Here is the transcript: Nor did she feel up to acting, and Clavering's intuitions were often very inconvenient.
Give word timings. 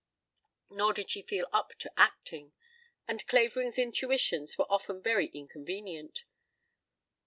Nor 0.71 0.93
did 0.93 1.11
she 1.11 1.21
feel 1.21 1.47
up 1.53 1.75
to 1.77 1.91
acting, 1.95 2.53
and 3.07 3.23
Clavering's 3.27 3.77
intuitions 3.77 4.57
were 4.57 4.65
often 4.67 4.99
very 4.99 5.27
inconvenient. 5.27 6.25